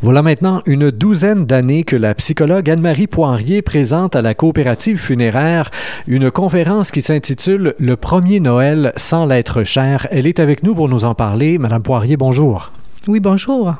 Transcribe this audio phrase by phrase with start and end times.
[0.00, 5.72] Voilà maintenant une douzaine d'années que la psychologue Anne-Marie Poirier présente à la coopérative funéraire
[6.06, 10.06] une conférence qui s'intitule Le premier Noël sans l'être cher.
[10.12, 11.58] Elle est avec nous pour nous en parler.
[11.58, 12.70] Madame Poirier, bonjour.
[13.08, 13.74] Oui, bonjour.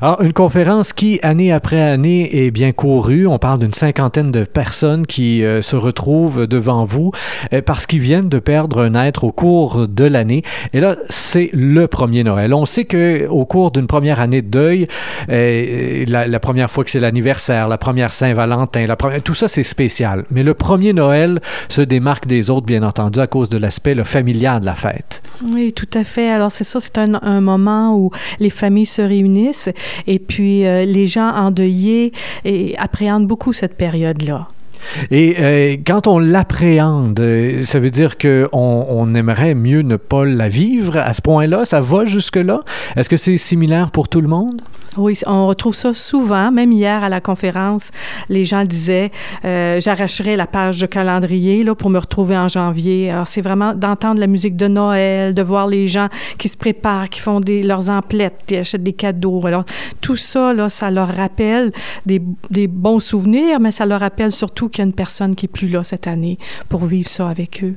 [0.00, 3.26] Alors, une conférence qui, année après année, est bien courue.
[3.26, 7.12] On parle d'une cinquantaine de personnes qui euh, se retrouvent devant vous
[7.52, 10.42] euh, parce qu'ils viennent de perdre un être au cours de l'année.
[10.72, 12.54] Et là, c'est le premier Noël.
[12.54, 14.86] On sait que au cours d'une première année de deuil,
[15.30, 19.62] euh, la, première fois que c'est l'anniversaire, la première Saint-Valentin, la première, tout ça, c'est
[19.62, 20.24] spécial.
[20.30, 24.60] Mais le premier Noël se démarque des autres, bien entendu, à cause de l'aspect familial
[24.60, 25.22] de la fête.
[25.52, 26.28] Oui, tout à fait.
[26.28, 29.67] Alors, c'est ça, c'est un moment où les familles se réunissent
[30.06, 32.12] et puis, euh, les gens endeuillés
[32.44, 34.48] et appréhendent beaucoup cette période-là.
[35.10, 40.24] Et euh, quand on l'appréhende, euh, ça veut dire qu'on on aimerait mieux ne pas
[40.24, 41.64] la vivre à ce point-là?
[41.64, 42.60] Ça va jusque-là?
[42.96, 44.62] Est-ce que c'est similaire pour tout le monde?
[44.96, 46.50] Oui, on retrouve ça souvent.
[46.50, 47.90] Même hier à la conférence,
[48.28, 49.12] les gens disaient
[49.44, 53.10] euh, j'arracherai la page de calendrier là, pour me retrouver en janvier.
[53.10, 57.08] Alors, c'est vraiment d'entendre la musique de Noël, de voir les gens qui se préparent,
[57.10, 59.46] qui font leurs emplettes, qui achètent des cadeaux.
[59.46, 59.64] Alors,
[60.00, 61.70] tout ça, là, ça leur rappelle
[62.04, 66.06] des, des bons souvenirs, mais ça leur rappelle surtout personne qui est plus là cette
[66.06, 67.74] année pour vivre ça avec eux.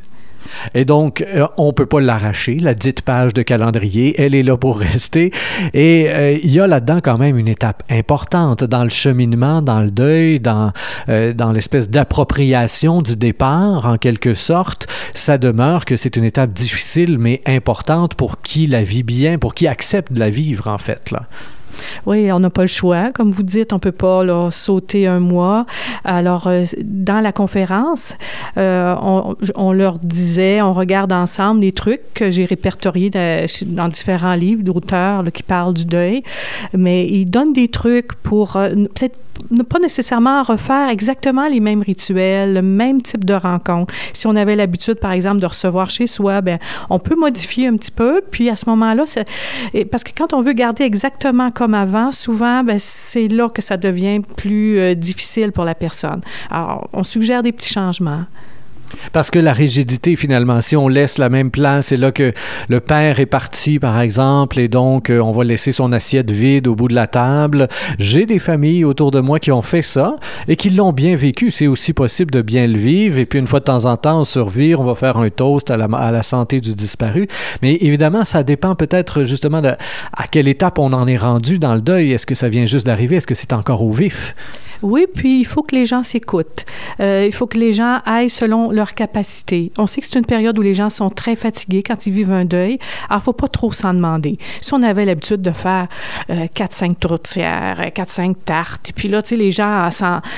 [0.73, 4.43] Et donc, euh, on ne peut pas l'arracher, la dite page de calendrier, elle est
[4.43, 5.31] là pour rester.
[5.73, 9.79] Et euh, il y a là-dedans quand même une étape importante dans le cheminement, dans
[9.79, 10.71] le deuil, dans,
[11.09, 14.87] euh, dans l'espèce d'appropriation du départ, en quelque sorte.
[15.13, 19.53] Ça demeure que c'est une étape difficile, mais importante pour qui la vit bien, pour
[19.53, 21.11] qui accepte de la vivre, en fait.
[21.11, 21.27] Là.
[22.05, 23.11] Oui, on n'a pas le choix.
[23.11, 25.65] Comme vous dites, on ne peut pas sauter un mois.
[26.03, 28.15] Alors, euh, dans la conférence,
[28.57, 28.95] euh,
[29.55, 35.23] on, leur disait, on regarde ensemble les trucs que j'ai répertoriés dans différents livres d'auteurs
[35.33, 36.23] qui parlent du deuil,
[36.73, 39.17] mais ils donnent des trucs pour euh, peut-être
[39.49, 43.93] ne pas nécessairement refaire exactement les mêmes rituels, le même type de rencontre.
[44.13, 46.59] Si on avait l'habitude, par exemple, de recevoir chez soi, ben,
[46.89, 48.21] on peut modifier un petit peu.
[48.29, 49.05] Puis à ce moment-là,
[49.91, 53.77] parce que quand on veut garder exactement comme avant, souvent, ben, c'est là que ça
[53.77, 56.21] devient plus euh, difficile pour la personne.
[56.49, 58.23] Alors, on suggère des petits changements.
[59.13, 62.33] Parce que la rigidité, finalement, si on laisse la même place, c'est là que
[62.69, 66.67] le père est parti, par exemple, et donc euh, on va laisser son assiette vide
[66.67, 67.67] au bout de la table.
[67.99, 71.51] J'ai des familles autour de moi qui ont fait ça et qui l'ont bien vécu.
[71.51, 73.17] C'est aussi possible de bien le vivre.
[73.17, 75.71] Et puis, une fois de temps en temps, on survit, on va faire un toast
[75.71, 77.27] à la, à la santé du disparu.
[77.61, 81.73] Mais évidemment, ça dépend peut-être justement de à quelle étape on en est rendu dans
[81.73, 82.11] le deuil.
[82.11, 83.17] Est-ce que ça vient juste d'arriver?
[83.17, 84.35] Est-ce que c'est encore au vif?
[84.81, 86.65] Oui, puis il faut que les gens s'écoutent.
[86.99, 89.71] Euh, il faut que les gens aillent selon leur capacité.
[89.77, 92.31] On sait que c'est une période où les gens sont très fatigués quand ils vivent
[92.31, 92.79] un deuil.
[93.09, 94.37] Alors, il faut pas trop s'en demander.
[94.59, 95.87] Si on avait l'habitude de faire
[96.29, 99.89] euh, 4-5 tourtières, 4-5 tartes, et puis là, tu sais, les gens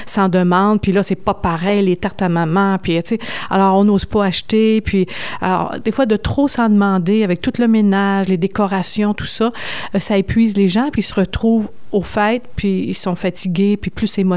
[0.06, 3.78] s'en demandent, puis là, c'est pas pareil, les tartes à maman, puis, tu sais, alors
[3.78, 5.08] on n'ose pas acheter, puis,
[5.42, 9.50] alors, des fois, de trop s'en demander avec tout le ménage, les décorations, tout ça,
[9.96, 13.78] euh, ça épuise les gens, puis ils se retrouvent au fait, puis ils sont fatigués,
[13.78, 14.33] puis plus émotifs,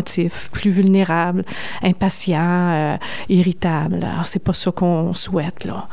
[0.53, 1.45] plus vulnérables,
[1.83, 2.97] impatients, euh,
[3.29, 4.05] irritables.
[4.05, 5.89] Alors, c'est pas ça qu'on souhaite, là.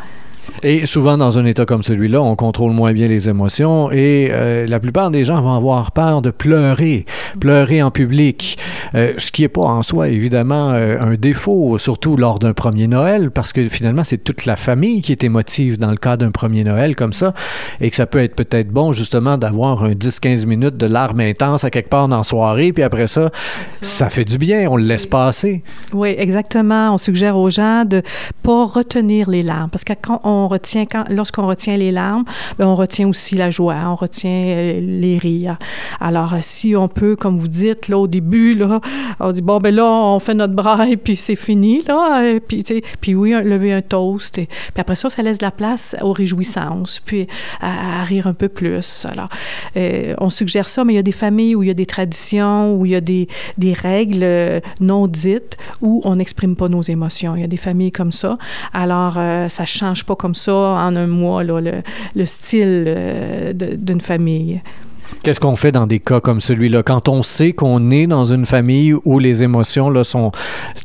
[0.66, 4.66] Et souvent, dans un état comme celui-là, on contrôle moins bien les émotions et euh,
[4.66, 7.06] la plupart des gens vont avoir peur de pleurer,
[7.42, 8.58] pleurer en public,
[8.96, 12.88] euh, ce qui n'est pas en soi, évidemment, euh, un défaut, surtout lors d'un premier
[12.88, 16.32] Noël, parce que finalement, c'est toute la famille qui est émotive dans le cas d'un
[16.32, 17.34] premier Noël comme ça,
[17.82, 21.66] et que ça peut être peut-être bon, justement, d'avoir un 10-15 minutes de larmes intenses
[21.66, 23.32] à quelque part dans la soirée, puis après ça,
[23.72, 25.62] ça fait du bien, on le laisse passer.
[25.92, 26.94] Oui, exactement.
[26.94, 28.02] On suggère aux gens de
[28.44, 30.53] pas retenir les larmes, parce que quand on
[31.10, 32.24] lorsqu'on retient les larmes,
[32.58, 35.58] ben, on retient aussi la joie, on retient euh, les rires.
[36.00, 38.80] Alors, euh, si on peut, comme vous dites, là, au début, là,
[39.20, 42.64] on dit, bon, ben là, on fait notre braille, puis c'est fini, là, et puis,
[43.02, 46.14] puis oui, lever un toast, et, puis après ça, ça laisse de la place aux
[46.14, 47.28] réjouissances, puis
[47.62, 49.06] à, rire un peu plus.
[49.10, 49.30] Alors,
[49.78, 51.86] euh, on suggère ça, mais il y a des familles où il y a des
[51.86, 53.28] traditions, où il y a des,
[53.58, 57.36] des règles non dites, où on n'exprime pas nos émotions.
[57.36, 58.38] Il y a des familles comme ça.
[58.74, 59.14] Alors,
[59.48, 61.82] ça change pas comme ça en un mois, là, le,
[62.16, 64.62] le style euh, d'une famille.
[65.22, 66.84] Qu'est-ce qu'on fait dans des cas comme celui-là?
[66.84, 70.32] Quand on sait qu'on est dans une famille où les émotions là, sont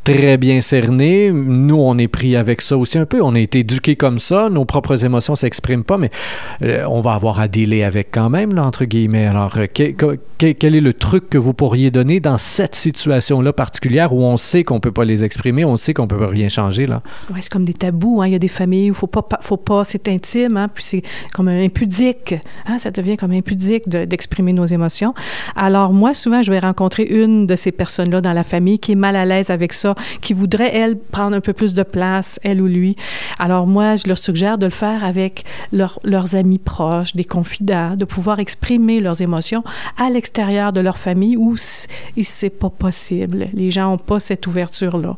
[0.05, 3.23] très bien cernées, nous, on est pris avec ça aussi un peu.
[3.23, 6.11] On a été éduqués comme ça, nos propres émotions ne s'expriment pas, mais
[6.63, 9.27] euh, on va avoir à dealer avec quand même, entre guillemets.
[9.27, 9.67] Alors, euh,
[10.39, 14.65] quel est le truc que vous pourriez donner dans cette situation-là particulière où on sait
[14.65, 16.87] qu'on ne peut pas les exprimer, on sait qu'on ne peut rien changer?
[16.87, 17.03] là?
[17.41, 18.23] C'est comme des tabous.
[18.23, 18.27] Hein?
[18.29, 20.69] Il y a des familles où faut pas, faut pas c'est intime, hein?
[20.73, 21.03] puis c'est
[21.35, 22.35] comme impudique.
[22.67, 22.79] Hein?
[22.79, 25.15] Ça devient comme impudique de exprimer nos émotions.
[25.55, 29.01] Alors moi, souvent, je vais rencontrer une de ces personnes-là dans la famille qui est
[29.07, 32.61] mal à l'aise avec ça, qui voudrait, elle, prendre un peu plus de place, elle
[32.61, 32.97] ou lui.
[33.39, 38.05] Alors moi, je leur suggère de le faire avec leurs amis proches, des confidents, de
[38.05, 39.63] pouvoir exprimer leurs émotions
[39.97, 43.49] à l'extérieur de leur famille où c'est pas possible.
[43.55, 45.15] Les gens n'ont pas cette ouverture-là.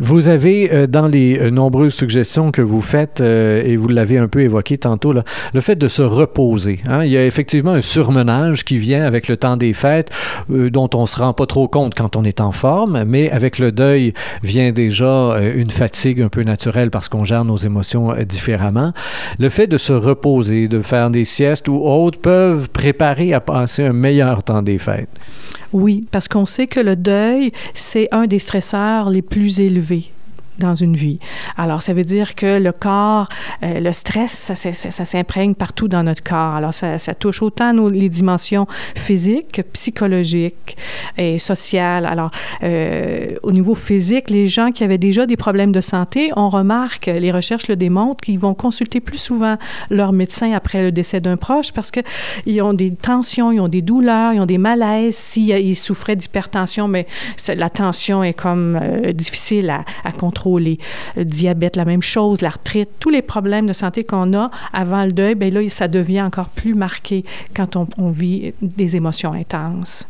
[0.00, 4.18] Vous avez, euh, dans les euh, nombreuses suggestions que vous faites, euh, et vous l'avez
[4.18, 5.24] un peu évoqué tantôt, là,
[5.54, 6.80] le fait de se reposer.
[6.86, 7.04] Hein.
[7.04, 10.10] Il y a effectivement un surmenage qui vient avec le temps des fêtes,
[10.48, 13.58] dont on ne se rend pas trop compte quand on est en forme, mais avec
[13.58, 14.12] le deuil
[14.42, 18.92] vient déjà une fatigue un peu naturelle parce qu'on gère nos émotions différemment.
[19.38, 23.84] Le fait de se reposer, de faire des siestes ou autres peuvent préparer à passer
[23.84, 25.08] un meilleur temps des fêtes.
[25.72, 30.10] Oui, parce qu'on sait que le deuil, c'est un des stresseurs les plus élevés
[30.58, 31.18] dans une vie.
[31.56, 33.28] Alors, ça veut dire que le corps,
[33.62, 36.54] euh, le stress, ça, s'imprègne partout dans notre corps.
[36.54, 40.76] Alors, ça, touche autant les dimensions physiques, psychologiques
[41.16, 42.06] et sociales.
[42.06, 42.30] Alors,
[42.62, 47.06] euh, au niveau physique, les gens qui avaient déjà des problèmes de santé, on remarque,
[47.06, 49.56] les recherches le démontrent, qu'ils vont consulter plus souvent
[49.90, 53.82] leur médecin après le décès d'un proche parce qu'ils ont des tensions, ils ont des
[53.82, 55.16] douleurs, ils ont des malaises.
[55.16, 57.06] S'ils souffraient d'hypertension, mais
[57.48, 59.72] la tension est comme euh, difficile
[60.04, 60.78] à contrôler les
[61.16, 65.12] le diabète, la même chose, l'arthrite, tous les problèmes de santé qu'on a avant le
[65.12, 67.22] deuil, bien là, ça devient encore plus marqué
[67.54, 70.06] quand on, vit des émotions intenses.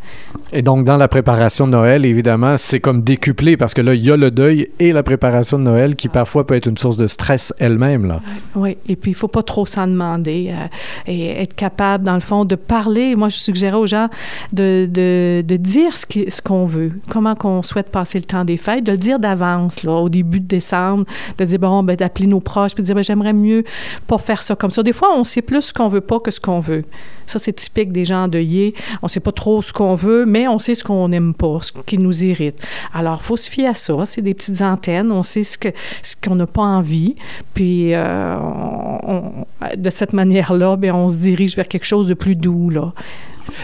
[0.52, 4.04] Et donc, dans la préparation de Noël, évidemment, c'est comme décuplé parce que là, il
[4.04, 6.96] y a le deuil et la préparation de Noël qui parfois peut être une source
[6.96, 8.20] de stress elle-même.
[8.54, 10.66] Oui, et puis il ne faut pas trop s'en demander euh,
[11.06, 13.16] et être capable, dans le fond, de parler.
[13.16, 14.08] Moi, je suggérais aux gens
[14.52, 18.84] de, de, de dire ce qu'on veut, comment qu'on souhaite passer le temps des fêtes,
[18.84, 21.04] de le dire d'avance, là, au début début de décembre,
[21.38, 23.64] de dire, bon, ben, d'appeler nos proches, puis de dire, ben, j'aimerais mieux
[24.06, 24.82] pas faire ça comme ça.
[24.82, 26.84] Des fois, on sait plus ce qu'on veut pas que ce qu'on veut.
[27.26, 28.74] Ça, c'est typique des gens endeuillés.
[29.02, 31.72] On sait pas trop ce qu'on veut, mais on sait ce qu'on n'aime pas, ce
[31.86, 32.62] qui nous irrite.
[32.94, 33.94] Alors, faut se fier à ça.
[34.04, 35.10] C'est des petites antennes.
[35.12, 37.14] On sait ce qu'on n'a pas envie.
[37.54, 38.38] Puis, euh,
[39.76, 42.92] de cette manière-là, ben, on se dirige vers quelque chose de plus doux, là.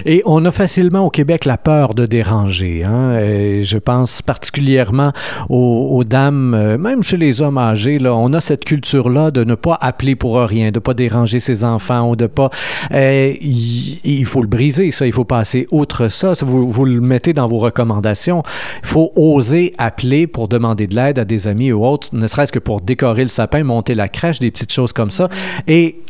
[0.07, 2.85] Et on a facilement au Québec la peur de déranger.
[2.85, 3.15] Hein?
[3.63, 5.13] je pense particulièrement
[5.49, 9.55] aux, dames, euh, même chez les hommes âgés, là, on a cette culture-là de ne
[9.55, 12.51] pas appeler pour rien, de ne pas déranger ses enfants ou de pas...
[12.93, 15.07] Euh, il, faut le briser, ça.
[15.07, 16.33] Il faut passer outre ça.
[16.41, 18.43] Vous, vous le mettez dans vos recommandations.
[18.83, 22.53] Il faut oser appeler pour demander de l'aide à des amis ou autres, ne serait-ce
[22.53, 25.29] que pour décorer le sapin, monter la crèche, des petites choses comme ça.
[25.67, 26.01] Et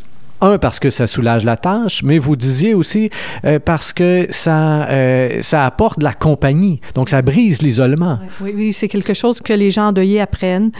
[0.41, 3.09] un, parce que ça soulage la tâche, mais vous disiez aussi
[3.45, 6.81] euh, parce que ça, euh, ça apporte de la compagnie.
[6.93, 8.19] Donc, ça brise l'isolement.
[8.41, 10.71] Oui, oui, c'est quelque chose que les gens endeuillés apprennent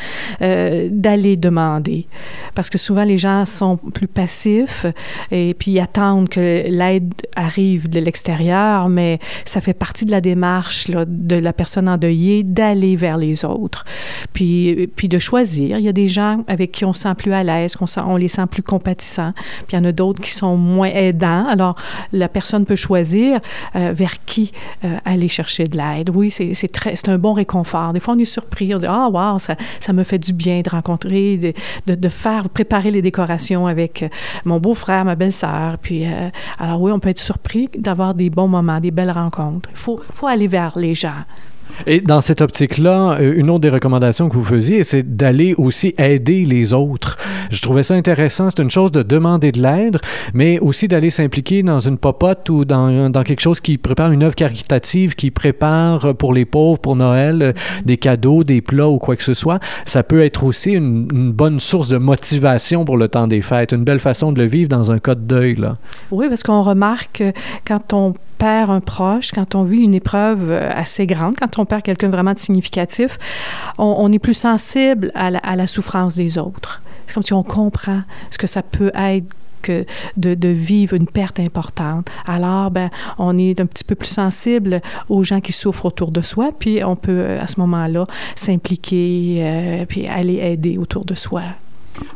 [0.42, 2.08] euh, d'aller demander.
[2.54, 4.86] Parce que souvent, les gens sont plus passifs
[5.32, 10.90] et puis attendent que l'aide arrive de l'extérieur, mais ça fait partie de la démarche
[10.90, 13.86] de la personne endeuillée d'aller vers les autres.
[14.34, 15.78] Puis, puis de choisir.
[15.80, 18.18] Il y a des gens avec qui on se sent plus à l'aise, qu'on on
[18.18, 19.32] les sent plus compatissants.
[19.68, 21.48] Puis il y en a d'autres qui sont moins aidants.
[21.48, 21.76] Alors,
[22.12, 23.40] la personne peut choisir
[23.76, 24.52] euh, vers qui
[24.84, 26.10] euh, aller chercher de l'aide.
[26.14, 27.94] Oui, c'est un bon réconfort.
[27.94, 28.74] Des fois, on est surpris.
[28.74, 31.54] On dit, ah, oh, wow, ça, ça me fait du bien de rencontrer,
[31.86, 34.10] de, de, faire, préparer les décorations avec euh,
[34.46, 35.78] mon beau-frère, ma belle-sœur.
[35.82, 36.06] Puis,
[36.60, 39.70] alors oui, on peut être surpris d'avoir des bons moments, des belles rencontres.
[39.72, 41.24] Il faut, faut aller vers les gens.
[41.88, 46.46] Et dans cette optique-là, une autre des recommandations que vous faisiez, c'est d'aller aussi aider
[46.46, 47.18] les autres.
[47.50, 48.50] Je trouvais ça intéressant.
[48.50, 50.00] C'est une chose de demander de l'aide,
[50.34, 54.24] mais aussi d'aller s'impliquer dans une popote ou dans, dans, quelque chose qui prépare une
[54.24, 57.54] œuvre caritative, qui prépare pour les pauvres, pour Noël, euh,
[57.86, 59.60] des cadeaux, des plats ou quoi que ce soit.
[59.86, 63.84] Ça peut être aussi une, bonne source de motivation pour le temps des fêtes, une
[63.84, 65.56] belle façon de le vivre dans un cas de deuil.
[66.12, 67.24] Oui, parce qu'on remarque
[67.66, 71.66] quand on perd un proche, quand on vit une épreuve euh, assez grande, quand on
[71.66, 73.18] perd quelqu'un vraiment de significatif,
[73.78, 76.82] on, est plus sensible à la, souffrance des autres.
[77.08, 78.02] C'est comme si on comprend
[78.32, 79.28] ce que ça peut être
[79.62, 82.08] que de, vivre une perte importante.
[82.28, 86.22] Alors, ben, on est un petit peu plus sensible aux gens qui souffrent autour de
[86.22, 91.16] soi, puis on peut euh, à ce moment-là s'impliquer, euh, puis aller aider autour de
[91.16, 91.42] soi.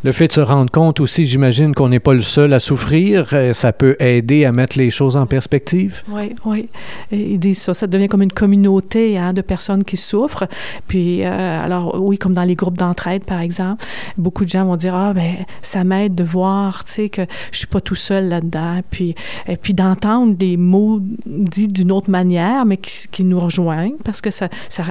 [0.04, 3.30] Le fait de se rendre compte aussi, j'imagine qu'on n'est pas le seul à souffrir,
[3.34, 6.04] euh, ça peut aider à mettre les choses en perspective.
[6.08, 6.70] Oui, oui.
[7.12, 7.74] Ils disent ça.
[7.74, 10.48] Ça devient comme une communauté hein, de personnes qui souffrent.
[10.88, 13.86] Puis, euh, alors, oui, comme dans les groupes d'entraide, par exemple,
[14.18, 17.58] beaucoup de gens vont dire Ah, ben, ça m'aide de voir, tu sais, que je
[17.58, 18.82] suis pas tout seul là-dedans.
[18.90, 19.16] Puis,
[19.48, 24.32] et puis d'entendre des mots dits d'une autre manière, mais qui, nous rejoignent, parce que
[24.32, 24.84] ça, ça,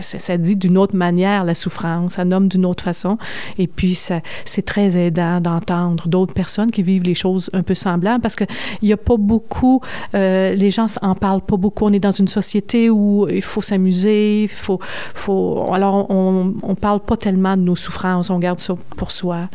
[0.00, 3.18] ça, ça dit d'une autre manière la souffrance, ça nomme d'une autre façon.
[3.58, 7.74] Et puis, ça, c'est très aidant d'entendre d'autres personnes qui vivent les choses un peu
[7.74, 8.46] semblables parce qu'il
[8.82, 9.80] n'y a pas beaucoup,
[10.14, 11.84] euh, les gens en parlent pas beaucoup.
[11.84, 14.80] On est dans une société où il faut s'amuser, faut,
[15.14, 19.48] faut, alors on, on parle pas tellement de nos souffrances, on garde ça pour soi.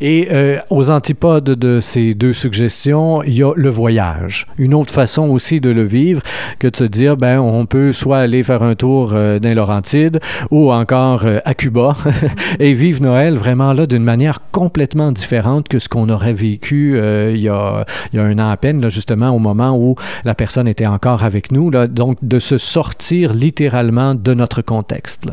[0.00, 4.46] Et euh, aux antipodes de ces deux suggestions, il y a le voyage.
[4.58, 6.22] Une autre façon aussi de le vivre
[6.58, 10.20] que de se dire, ben, on peut soit aller faire un tour euh, dans Laurentides
[10.50, 11.96] ou encore euh, à Cuba
[12.58, 17.32] et vivre Noël vraiment là d'une manière complètement différente que ce qu'on aurait vécu euh,
[17.34, 19.94] il, y a, il y a un an à peine, là, justement au moment où
[20.24, 21.70] la personne était encore avec nous.
[21.70, 25.24] Là, donc, de se sortir littéralement de notre contexte.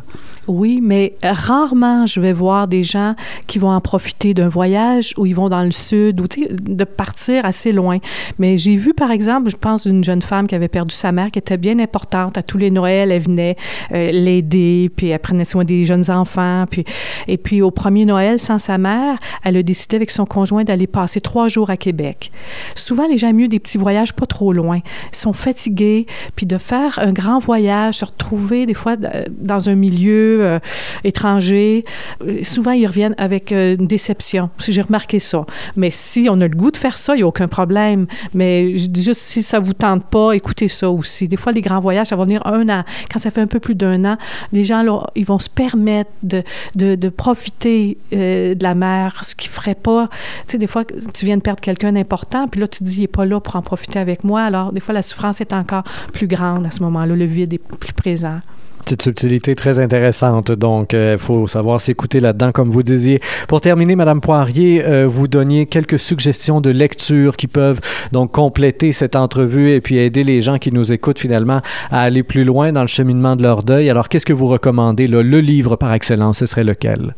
[0.47, 3.15] Oui, mais rarement je vais voir des gens
[3.47, 7.45] qui vont en profiter d'un voyage où ils vont dans le sud ou de partir
[7.45, 7.99] assez loin.
[8.39, 11.31] Mais j'ai vu, par exemple, je pense d'une jeune femme qui avait perdu sa mère,
[11.31, 12.37] qui était bien importante.
[12.37, 13.55] À tous les Noëls, elle venait
[13.93, 16.65] euh, l'aider, puis elle prenait soin des jeunes enfants.
[16.69, 16.83] Puis,
[17.27, 20.87] et puis au premier Noël, sans sa mère, elle a décidé avec son conjoint d'aller
[20.87, 22.31] passer trois jours à Québec.
[22.75, 24.79] Souvent, les gens aiment mieux des petits voyages pas trop loin.
[25.11, 29.75] Ils sont fatigués, puis de faire un grand voyage, se retrouver des fois dans un
[29.75, 30.59] milieu euh,
[31.03, 31.85] étrangers,
[32.25, 34.32] euh, souvent ils reviennent avec euh, une déception.
[34.59, 35.45] J'ai remarqué ça.
[35.75, 38.07] Mais si on a le goût de faire ça, il n'y a aucun problème.
[38.33, 41.27] Mais juste, si ça ne vous tente pas, écoutez ça aussi.
[41.27, 42.83] Des fois, les grands voyages, ça va venir un an.
[43.11, 44.17] Quand ça fait un peu plus d'un an,
[44.51, 49.55] les gens, là, ils vont se permettre de, profiter de la mer, ce qu'ils ne
[49.55, 50.09] feraient pas.
[50.47, 52.97] Tu sais, des fois, tu viens de perdre quelqu'un d'important, puis là, tu te dis,
[52.97, 54.41] il n'est pas là pour en profiter avec moi.
[54.41, 57.15] Alors, des fois, la souffrance est encore plus grande à ce moment-là.
[57.15, 58.39] Le vide est plus présent.
[58.83, 60.51] Petite subtilité très intéressante.
[60.51, 63.21] Donc, il euh, faut savoir s'écouter là-dedans, comme vous disiez.
[63.47, 67.79] Pour terminer, Madame Poirier, euh, vous donniez quelques suggestions de lecture qui peuvent
[68.11, 71.61] donc compléter cette entrevue et puis aider les gens qui nous écoutent finalement
[71.91, 73.89] à aller plus loin dans le cheminement de leur deuil.
[73.89, 75.07] Alors, qu'est-ce que vous recommandez?
[75.07, 77.15] Le livre par excellence, ce serait lequel?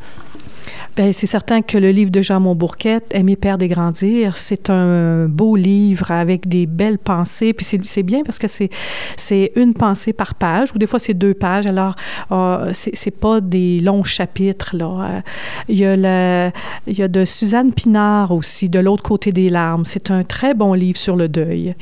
[0.95, 5.25] Bien, c'est certain que le livre de Jean Montbourquette, Aimer, perdre et grandir, c'est un
[5.25, 7.51] beau livre avec des belles pensées.
[7.51, 8.69] Puis c'est bien parce que c'est
[9.17, 11.67] c'est une pensée par page, ou des fois c'est deux pages.
[11.67, 11.95] Alors,
[12.31, 14.73] euh, c'est pas des longs chapitres.
[14.77, 14.85] Là.
[14.85, 15.21] Euh,
[15.67, 16.51] il, y a le,
[16.87, 19.83] il y a de Suzanne Pinard aussi, De l'autre côté des larmes.
[19.83, 21.75] C'est un très bon livre sur le deuil.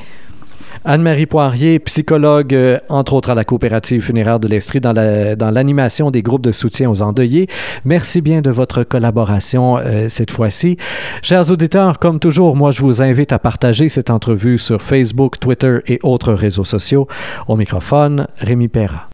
[0.85, 6.21] Anne-Marie Poirier, psychologue, euh, entre autres à la coopérative funéraire de l'Estrie, dans l'animation des
[6.21, 7.47] groupes de soutien aux endeuillés.
[7.85, 10.77] Merci bien de votre collaboration euh, cette fois-ci.
[11.21, 15.79] Chers auditeurs, comme toujours, moi, je vous invite à partager cette entrevue sur Facebook, Twitter
[15.87, 17.07] et autres réseaux sociaux.
[17.47, 19.01] Au microphone, Rémi Perra.